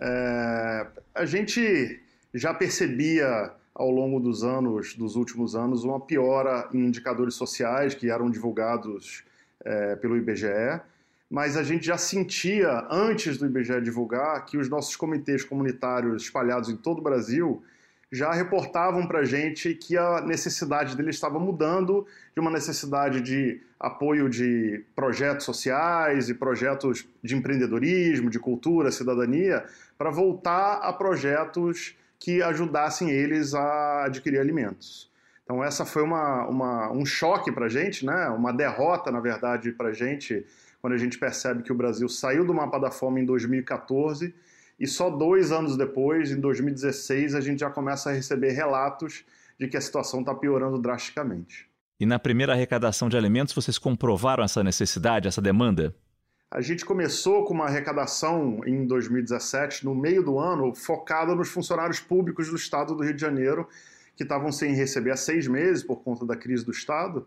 É, 0.00 0.86
a 1.14 1.26
gente 1.26 2.00
já 2.32 2.54
percebia 2.54 3.52
ao 3.74 3.90
longo 3.90 4.18
dos 4.18 4.42
anos, 4.42 4.94
dos 4.94 5.14
últimos 5.14 5.54
anos, 5.54 5.84
uma 5.84 6.00
piora 6.00 6.68
em 6.72 6.86
indicadores 6.86 7.34
sociais 7.34 7.94
que 7.94 8.10
eram 8.10 8.30
divulgados 8.30 9.24
é, 9.62 9.94
pelo 9.96 10.16
IBGE, 10.16 10.80
mas 11.28 11.56
a 11.58 11.62
gente 11.62 11.84
já 11.84 11.98
sentia, 11.98 12.86
antes 12.90 13.36
do 13.36 13.44
IBGE 13.44 13.80
divulgar, 13.82 14.46
que 14.46 14.56
os 14.56 14.70
nossos 14.70 14.96
comitês 14.96 15.44
comunitários 15.44 16.22
espalhados 16.22 16.70
em 16.70 16.76
todo 16.76 17.00
o 17.00 17.02
Brasil 17.02 17.62
já 18.10 18.32
reportavam 18.32 19.06
para 19.06 19.18
a 19.18 19.24
gente 19.24 19.74
que 19.74 19.98
a 19.98 20.22
necessidade 20.22 20.96
dele 20.96 21.10
estava 21.10 21.38
mudando 21.38 22.06
de 22.32 22.40
uma 22.40 22.50
necessidade 22.50 23.20
de 23.20 23.60
apoio 23.78 24.28
de 24.28 24.84
projetos 24.94 25.44
sociais 25.44 26.28
e 26.28 26.34
projetos 26.34 27.06
de 27.22 27.36
empreendedorismo, 27.36 28.30
de 28.30 28.38
cultura, 28.38 28.90
cidadania, 28.90 29.64
para 29.98 30.10
voltar 30.10 30.78
a 30.78 30.92
projetos 30.92 31.96
que 32.18 32.42
ajudassem 32.42 33.10
eles 33.10 33.54
a 33.54 34.04
adquirir 34.04 34.40
alimentos. 34.40 35.10
Então 35.44 35.62
essa 35.62 35.84
foi 35.84 36.02
uma, 36.02 36.46
uma 36.46 36.92
um 36.92 37.06
choque 37.06 37.52
para 37.52 37.66
a 37.66 37.68
gente, 37.68 38.04
né? 38.04 38.28
uma 38.30 38.52
derrota, 38.52 39.12
na 39.12 39.20
verdade, 39.20 39.70
para 39.72 39.90
a 39.90 39.92
gente, 39.92 40.44
quando 40.80 40.94
a 40.94 40.98
gente 40.98 41.18
percebe 41.18 41.62
que 41.62 41.70
o 41.70 41.74
Brasil 41.74 42.08
saiu 42.08 42.44
do 42.44 42.52
mapa 42.52 42.78
da 42.78 42.90
fome 42.90 43.20
em 43.20 43.24
2014 43.24 44.34
e 44.78 44.86
só 44.86 45.08
dois 45.08 45.52
anos 45.52 45.76
depois, 45.76 46.30
em 46.30 46.40
2016, 46.40 47.34
a 47.34 47.40
gente 47.40 47.60
já 47.60 47.70
começa 47.70 48.10
a 48.10 48.12
receber 48.12 48.50
relatos 48.50 49.24
de 49.58 49.68
que 49.68 49.76
a 49.76 49.80
situação 49.80 50.20
está 50.20 50.34
piorando 50.34 50.78
drasticamente. 50.78 51.68
E 51.98 52.04
na 52.04 52.18
primeira 52.18 52.52
arrecadação 52.52 53.08
de 53.08 53.16
alimentos, 53.16 53.54
vocês 53.54 53.78
comprovaram 53.78 54.44
essa 54.44 54.62
necessidade, 54.62 55.28
essa 55.28 55.40
demanda? 55.40 55.94
A 56.50 56.60
gente 56.60 56.84
começou 56.84 57.44
com 57.44 57.54
uma 57.54 57.64
arrecadação 57.64 58.60
em 58.66 58.86
2017, 58.86 59.84
no 59.84 59.94
meio 59.94 60.22
do 60.22 60.38
ano, 60.38 60.74
focada 60.74 61.34
nos 61.34 61.48
funcionários 61.48 61.98
públicos 61.98 62.48
do 62.50 62.56
Estado 62.56 62.94
do 62.94 63.02
Rio 63.02 63.14
de 63.14 63.20
Janeiro, 63.20 63.66
que 64.14 64.22
estavam 64.22 64.52
sem 64.52 64.74
receber 64.74 65.10
há 65.10 65.16
seis 65.16 65.48
meses 65.48 65.82
por 65.82 66.02
conta 66.02 66.26
da 66.26 66.36
crise 66.36 66.64
do 66.64 66.70
Estado. 66.70 67.26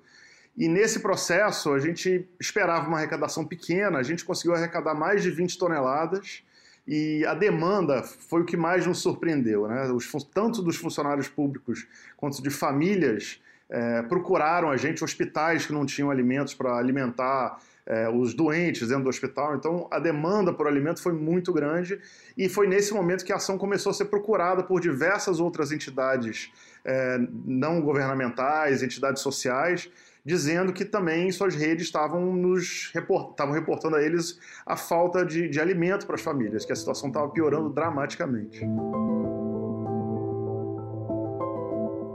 E 0.56 0.68
nesse 0.68 1.00
processo, 1.00 1.74
a 1.74 1.80
gente 1.80 2.28
esperava 2.40 2.88
uma 2.88 2.98
arrecadação 2.98 3.46
pequena, 3.46 3.98
a 3.98 4.04
gente 4.04 4.24
conseguiu 4.24 4.54
arrecadar 4.54 4.94
mais 4.94 5.24
de 5.24 5.32
20 5.32 5.58
toneladas 5.58 6.44
e 6.88 7.26
a 7.26 7.34
demanda 7.34 8.04
foi 8.04 8.42
o 8.42 8.46
que 8.46 8.58
mais 8.58 8.86
nos 8.86 9.00
surpreendeu. 9.00 9.68
Né? 9.68 9.92
Os, 9.92 10.12
tanto 10.26 10.62
dos 10.62 10.76
funcionários 10.76 11.28
públicos 11.28 11.88
quanto 12.16 12.42
de 12.42 12.50
famílias 12.52 13.40
é, 13.70 14.02
procuraram 14.04 14.72
a 14.72 14.78
gente, 14.78 15.04
hospitais 15.04 15.66
que 15.66 15.74
não 15.74 15.86
tinham 15.86 16.10
alimentos 16.10 16.54
para 16.54 16.76
alimentar 16.76 17.60
é, 17.86 18.08
os 18.08 18.34
doentes 18.34 18.88
dentro 18.88 19.04
do 19.04 19.10
hospital. 19.10 19.56
Então, 19.56 19.88
a 19.92 20.00
demanda 20.00 20.54
por 20.54 20.68
alimento 20.68 21.02
foi 21.02 21.14
muito 21.14 21.52
grande 21.52 22.00
e 22.38 22.48
foi 22.48 22.68
nesse 22.68 22.94
momento 22.94 23.26
que 23.26 23.34
a 23.34 23.38
ação 23.38 23.58
começou 23.58 23.90
a 23.90 23.94
ser 23.94 24.06
procurada 24.06 24.64
por 24.64 24.80
diversas 24.80 25.40
outras 25.40 25.72
entidades 25.72 26.52
é, 26.86 27.20
não 27.46 27.82
governamentais, 27.82 28.84
entidades 28.84 29.22
sociais, 29.22 29.90
dizendo 30.24 30.72
que 30.72 30.86
também 30.86 31.32
suas 31.32 31.56
redes 31.56 31.88
estavam 31.88 32.34
nos 32.36 32.92
report, 32.94 33.32
estavam 33.32 33.54
reportando 33.54 33.96
a 33.96 34.04
eles 34.04 34.40
a 34.66 34.76
falta 34.76 35.26
de, 35.26 35.50
de 35.50 35.60
alimento 35.60 36.06
para 36.06 36.16
as 36.16 36.22
famílias, 36.22 36.66
que 36.66 36.72
a 36.72 36.76
situação 36.76 37.08
estava 37.08 37.28
piorando 37.30 37.70
dramaticamente. 37.70 38.62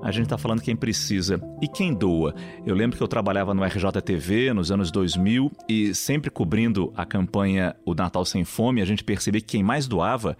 A 0.04 0.10
gente 0.10 0.24
está 0.24 0.36
falando 0.36 0.60
quem 0.60 0.76
precisa 0.76 1.40
e 1.62 1.66
quem 1.66 1.94
doa. 1.94 2.34
Eu 2.66 2.74
lembro 2.74 2.94
que 2.94 3.02
eu 3.02 3.08
trabalhava 3.08 3.54
no 3.54 3.64
RJTV 3.64 4.52
nos 4.52 4.70
anos 4.70 4.90
2000 4.90 5.50
e 5.66 5.94
sempre 5.94 6.30
cobrindo 6.30 6.92
a 6.94 7.06
campanha 7.06 7.74
O 7.86 7.94
Natal 7.94 8.22
Sem 8.26 8.44
Fome, 8.44 8.82
a 8.82 8.84
gente 8.84 9.02
percebia 9.02 9.40
que 9.40 9.46
quem 9.46 9.62
mais 9.62 9.86
doava 9.88 10.36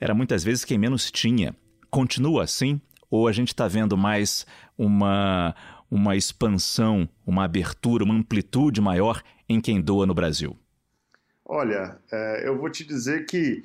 era 0.00 0.14
muitas 0.14 0.42
vezes 0.42 0.64
quem 0.64 0.78
menos 0.78 1.10
tinha. 1.10 1.54
Continua 1.90 2.44
assim? 2.44 2.80
Ou 3.10 3.28
a 3.28 3.32
gente 3.32 3.48
está 3.48 3.68
vendo 3.68 3.94
mais 3.94 4.46
uma, 4.78 5.54
uma 5.90 6.16
expansão, 6.16 7.06
uma 7.26 7.44
abertura, 7.44 8.04
uma 8.04 8.14
amplitude 8.14 8.80
maior 8.80 9.22
em 9.46 9.60
quem 9.60 9.82
doa 9.82 10.06
no 10.06 10.14
Brasil? 10.14 10.58
Olha, 11.44 11.98
é, 12.10 12.48
eu 12.48 12.56
vou 12.56 12.70
te 12.70 12.82
dizer 12.86 13.26
que, 13.26 13.62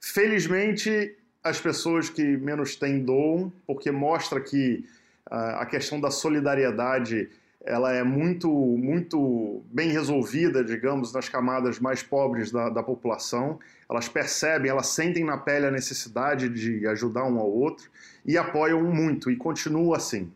felizmente, 0.00 1.16
as 1.42 1.60
pessoas 1.60 2.08
que 2.08 2.36
menos 2.36 2.76
têm 2.76 3.04
doam, 3.04 3.52
porque 3.66 3.90
mostra 3.90 4.40
que 4.40 4.84
uh, 5.30 5.58
a 5.58 5.66
questão 5.66 6.00
da 6.00 6.10
solidariedade 6.10 7.28
ela 7.64 7.92
é 7.92 8.02
muito, 8.02 8.48
muito 8.50 9.62
bem 9.70 9.90
resolvida, 9.90 10.64
digamos, 10.64 11.12
nas 11.12 11.28
camadas 11.28 11.78
mais 11.78 12.02
pobres 12.02 12.50
da, 12.50 12.70
da 12.70 12.82
população. 12.82 13.58
Elas 13.88 14.08
percebem, 14.08 14.70
elas 14.70 14.86
sentem 14.88 15.24
na 15.24 15.36
pele 15.36 15.66
a 15.66 15.70
necessidade 15.70 16.48
de 16.48 16.86
ajudar 16.86 17.24
um 17.24 17.38
ao 17.38 17.50
outro 17.50 17.90
e 18.24 18.38
apoiam 18.38 18.82
muito, 18.82 19.30
e 19.30 19.36
continua 19.36 19.98
assim. 19.98 20.32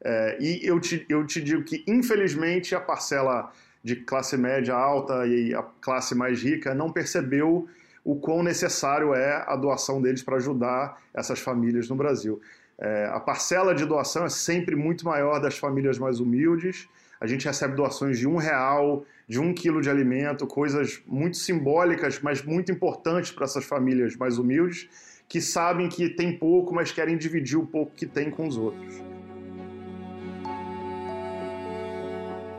É, 0.00 0.38
e 0.40 0.60
eu 0.64 0.78
te, 0.78 1.04
eu 1.08 1.26
te 1.26 1.40
digo 1.40 1.64
que, 1.64 1.82
infelizmente, 1.86 2.74
a 2.74 2.80
parcela 2.80 3.52
de 3.82 3.96
classe 3.96 4.36
média 4.36 4.74
alta 4.74 5.26
e 5.26 5.54
a 5.54 5.62
classe 5.80 6.14
mais 6.14 6.42
rica 6.42 6.74
não 6.74 6.92
percebeu 6.92 7.68
o 8.08 8.16
quão 8.16 8.42
necessário 8.42 9.12
é 9.12 9.44
a 9.46 9.54
doação 9.54 10.00
deles 10.00 10.22
para 10.22 10.36
ajudar 10.36 10.98
essas 11.12 11.40
famílias 11.40 11.90
no 11.90 11.94
Brasil. 11.94 12.40
É, 12.78 13.04
a 13.12 13.20
parcela 13.20 13.74
de 13.74 13.84
doação 13.84 14.24
é 14.24 14.30
sempre 14.30 14.74
muito 14.74 15.04
maior 15.04 15.38
das 15.38 15.58
famílias 15.58 15.98
mais 15.98 16.18
humildes. 16.18 16.88
A 17.20 17.26
gente 17.26 17.44
recebe 17.44 17.76
doações 17.76 18.18
de 18.18 18.26
um 18.26 18.36
real, 18.36 19.04
de 19.28 19.38
um 19.38 19.52
quilo 19.52 19.82
de 19.82 19.90
alimento, 19.90 20.46
coisas 20.46 21.02
muito 21.06 21.36
simbólicas, 21.36 22.18
mas 22.22 22.42
muito 22.42 22.72
importantes 22.72 23.30
para 23.30 23.44
essas 23.44 23.66
famílias 23.66 24.16
mais 24.16 24.38
humildes, 24.38 24.88
que 25.28 25.38
sabem 25.38 25.86
que 25.90 26.08
tem 26.08 26.32
pouco, 26.32 26.74
mas 26.74 26.90
querem 26.90 27.18
dividir 27.18 27.58
o 27.58 27.66
pouco 27.66 27.92
que 27.94 28.06
tem 28.06 28.30
com 28.30 28.48
os 28.48 28.56
outros. 28.56 29.02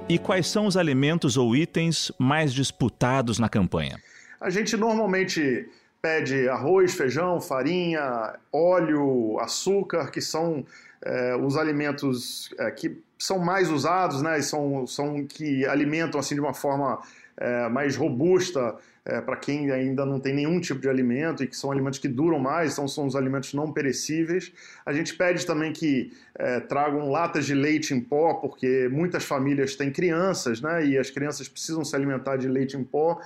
E 0.08 0.20
quais 0.20 0.46
são 0.46 0.68
os 0.68 0.77
alimentos 0.77 1.38
ou 1.38 1.56
itens 1.56 2.12
mais 2.20 2.53
disputados 2.53 3.39
na 3.39 3.50
campanha? 3.50 4.00
A 4.39 4.50
gente 4.50 4.77
normalmente 4.77 5.67
pede 6.01 6.48
arroz, 6.48 6.93
feijão, 6.93 7.41
farinha, 7.41 8.36
óleo, 8.51 9.38
açúcar, 9.39 10.10
que 10.12 10.22
são 10.22 10.65
é, 11.01 11.36
os 11.36 11.58
alimentos 11.58 12.53
é, 12.58 12.72
que 12.72 12.98
são 13.17 13.38
mais 13.38 13.69
usados, 13.69 14.22
né? 14.22 14.39
E 14.39 14.43
são, 14.43 14.88
são 14.88 15.25
que 15.25 15.65
alimentam 15.65 16.19
assim 16.19 16.36
de 16.36 16.41
uma 16.41 16.53
forma 16.53 17.01
é, 17.36 17.67
mais 17.67 17.98
robusta 17.98 18.75
é, 19.05 19.19
para 19.19 19.36
quem 19.36 19.72
ainda 19.72 20.05
não 20.05 20.19
tem 20.19 20.34
nenhum 20.34 20.60
tipo 20.60 20.79
de 20.79 20.88
alimento 20.88 21.43
e 21.43 21.48
que 21.48 21.55
são 21.55 21.72
alimentos 21.72 22.00
que 22.00 22.08
duram 22.08 22.39
mais, 22.39 22.74
então 22.74 22.88
são 22.88 23.05
os 23.05 23.15
alimentos 23.15 23.53
não 23.53 23.72
perecíveis. 23.72 24.53
A 24.86 24.93
gente 24.93 25.15
pede 25.15 25.46
também 25.46 25.74
que 25.74 26.13
é, 26.36 26.60
tragam 26.62 27.10
latas 27.10 27.46
de 27.46 27.53
leite 27.53 27.93
em 27.93 28.00
pó, 28.00 28.36
porque 28.36 28.88
muitas 28.89 29.25
famílias 29.25 29.75
têm 29.75 29.91
crianças, 29.91 30.62
né? 30.62 30.86
E 30.86 30.98
as 30.98 31.10
crianças 31.10 31.50
precisam 31.50 31.84
se 31.84 31.96
alimentar 31.96 32.38
de 32.38 32.48
leite 32.48 32.77
em 32.77 32.84
pó 32.84 33.19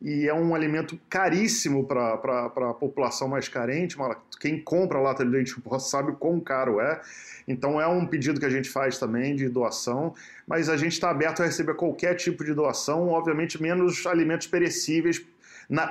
e 0.00 0.26
é 0.26 0.34
um 0.34 0.54
alimento 0.54 0.98
caríssimo 1.08 1.84
para 1.84 2.14
a 2.14 2.74
população 2.74 3.28
mais 3.28 3.48
carente. 3.48 3.96
Quem 4.40 4.60
compra 4.60 4.98
lata 4.98 5.24
de 5.24 5.30
leite 5.30 5.54
sabe 5.78 6.12
o 6.12 6.16
quão 6.16 6.40
caro 6.40 6.80
é. 6.80 7.00
Então 7.46 7.80
é 7.80 7.86
um 7.86 8.06
pedido 8.06 8.40
que 8.40 8.46
a 8.46 8.50
gente 8.50 8.70
faz 8.70 8.98
também 8.98 9.34
de 9.34 9.48
doação, 9.48 10.14
mas 10.46 10.68
a 10.68 10.76
gente 10.76 10.92
está 10.92 11.10
aberto 11.10 11.42
a 11.42 11.46
receber 11.46 11.74
qualquer 11.74 12.14
tipo 12.14 12.44
de 12.44 12.54
doação, 12.54 13.08
obviamente 13.08 13.60
menos 13.60 14.06
alimentos 14.06 14.46
perecíveis 14.46 15.22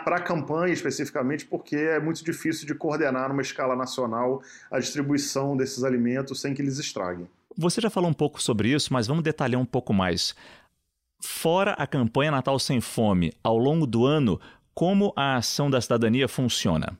para 0.03 0.17
a 0.17 0.21
campanha 0.21 0.73
especificamente, 0.73 1.45
porque 1.45 1.75
é 1.75 1.99
muito 1.99 2.23
difícil 2.23 2.65
de 2.65 2.73
coordenar 2.73 3.29
numa 3.29 3.41
escala 3.41 3.75
nacional 3.75 4.41
a 4.71 4.79
distribuição 4.79 5.55
desses 5.55 5.83
alimentos 5.83 6.41
sem 6.41 6.53
que 6.53 6.61
eles 6.61 6.79
estraguem. 6.79 7.27
Você 7.57 7.81
já 7.81 7.89
falou 7.89 8.09
um 8.09 8.13
pouco 8.13 8.41
sobre 8.41 8.69
isso, 8.69 8.93
mas 8.93 9.07
vamos 9.07 9.23
detalhar 9.23 9.59
um 9.59 9.65
pouco 9.65 9.93
mais. 9.93 10.33
Fora 11.21 11.73
a 11.73 11.85
campanha 11.85 12.31
Natal 12.31 12.57
Sem 12.59 12.79
Fome, 12.79 13.33
ao 13.43 13.57
longo 13.57 13.85
do 13.85 14.05
ano, 14.05 14.39
como 14.73 15.11
a 15.15 15.35
ação 15.35 15.69
da 15.69 15.81
cidadania 15.81 16.27
funciona? 16.27 16.97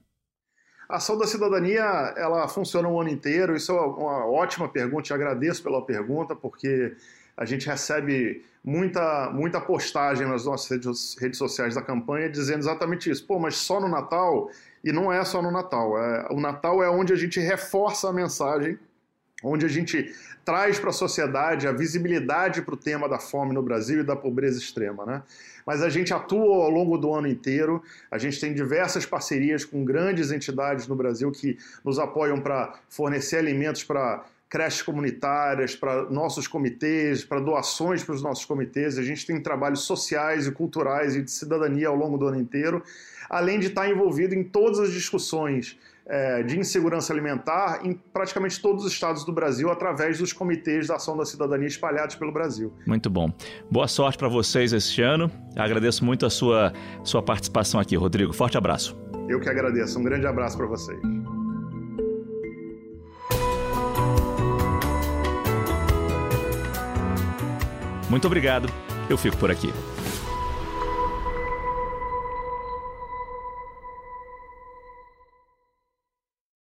A 0.90 0.98
ação 0.98 1.18
da 1.18 1.26
cidadania 1.26 1.82
ela 2.18 2.48
funciona 2.48 2.90
o 2.90 3.00
ano 3.00 3.10
inteiro. 3.10 3.56
Isso 3.56 3.72
é 3.72 3.80
uma 3.80 4.26
ótima 4.26 4.68
pergunta. 4.68 5.04
Te 5.04 5.14
agradeço 5.14 5.64
pela 5.64 5.86
pergunta, 5.86 6.36
porque 6.36 6.96
a 7.38 7.46
gente 7.46 7.68
recebe 7.68 8.44
muita, 8.64 9.30
muita 9.30 9.62
postagem 9.62 10.28
nas 10.28 10.46
nossas 10.46 10.70
redes, 10.70 11.16
redes 11.18 11.38
sociais 11.38 11.76
da 11.76 11.82
campanha 11.82 12.30
dizendo 12.30 12.60
exatamente 12.60 13.10
isso. 13.10 13.26
Pô, 13.26 13.40
mas 13.40 13.56
só 13.56 13.80
no 13.80 13.88
Natal? 13.88 14.50
E 14.84 14.92
não 14.92 15.14
é 15.14 15.24
só 15.24 15.42
no 15.42 15.52
Natal. 15.52 15.98
É, 15.98 16.28
o 16.32 16.40
Natal 16.40 16.84
é 16.84 16.90
onde 16.90 17.14
a 17.14 17.16
gente 17.16 17.40
reforça 17.40 18.10
a 18.10 18.14
mensagem 18.14 18.78
onde 19.44 19.66
a 19.66 19.70
gente 19.70 20.14
traz 20.44 20.80
para 20.80 20.90
a 20.90 20.94
sociedade 20.94 21.68
a 21.68 21.72
visibilidade 21.72 22.62
para 22.62 22.74
o 22.74 22.78
tema 22.78 23.08
da 23.08 23.20
fome 23.20 23.54
no 23.54 23.62
Brasil 23.62 24.02
e 24.02 24.04
da 24.04 24.16
pobreza 24.16 24.58
extrema. 24.58 25.06
Né? 25.06 25.22
Mas 25.66 25.82
a 25.82 25.90
gente 25.90 26.14
atua 26.14 26.64
ao 26.64 26.70
longo 26.70 26.98
do 26.98 27.14
ano 27.14 27.28
inteiro, 27.28 27.84
a 28.10 28.18
gente 28.18 28.40
tem 28.40 28.54
diversas 28.54 29.06
parcerias 29.06 29.64
com 29.64 29.86
grandes 29.86 30.32
entidades 30.32 30.88
no 30.88 30.96
Brasil 30.96 31.32
que 31.32 31.58
nos 31.84 32.00
apoiam 32.00 32.42
para 32.42 32.74
fornecer 32.90 33.38
alimentos 33.38 33.84
para 33.84 34.26
creches 34.50 34.82
comunitárias, 34.82 35.76
para 35.76 36.10
nossos 36.10 36.48
comitês, 36.48 37.24
para 37.24 37.40
doações 37.40 38.04
para 38.04 38.16
os 38.16 38.24
nossos 38.24 38.46
comitês. 38.46 38.98
A 38.98 39.04
gente 39.04 39.26
tem 39.26 39.40
trabalhos 39.40 39.82
sociais 39.82 40.48
e 40.48 40.52
culturais 40.52 41.16
e 41.16 41.22
de 41.22 41.30
cidadania 41.30 41.88
ao 41.88 41.96
longo 41.96 42.18
do 42.18 42.26
ano 42.26 42.40
inteiro, 42.40 42.84
além 43.30 43.60
de 43.60 43.68
estar 43.68 43.88
envolvido 43.88 44.34
em 44.34 44.44
todas 44.44 44.80
as 44.80 44.92
discussões 44.92 45.78
é, 46.10 46.42
de 46.42 46.58
insegurança 46.58 47.14
alimentar 47.14 47.82
em 47.84 47.94
praticamente 47.94 48.60
todos 48.60 48.84
os 48.84 48.92
estados 48.92 49.24
do 49.24 49.32
Brasil 49.32 49.70
através 49.70 50.18
dos 50.18 50.34
comitês 50.34 50.88
da 50.88 50.96
ação 50.96 51.16
da 51.16 51.24
cidadania 51.24 51.68
espalhados 51.68 52.16
pelo 52.16 52.32
Brasil. 52.32 52.74
Muito 52.88 53.10
bom. 53.10 53.32
Boa 53.70 53.88
sorte 53.88 54.18
para 54.18 54.28
vocês 54.28 54.74
este 54.74 55.04
ano. 55.04 55.32
Agradeço 55.56 56.04
muito 56.04 56.26
a 56.26 56.30
sua, 56.30 56.74
sua 57.04 57.22
participação 57.22 57.80
aqui, 57.80 57.96
Rodrigo. 57.96 58.34
Forte 58.34 58.58
abraço. 58.58 58.98
Eu 59.28 59.40
que 59.40 59.48
agradeço. 59.48 60.00
Um 60.00 60.04
grande 60.04 60.26
abraço 60.26 60.58
para 60.58 60.66
vocês. 60.66 61.00
Muito 68.10 68.26
obrigado. 68.26 68.68
Eu 69.08 69.18
fico 69.18 69.38
por 69.38 69.52
aqui. 69.52 69.72